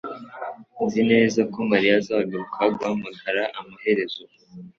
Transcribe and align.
Nzi 0.85 1.01
neza 1.11 1.39
ko 1.53 1.57
mariya 1.71 1.95
azagaruka 2.01 2.59
guhamagara 2.75 3.43
amaherezo 3.59 4.23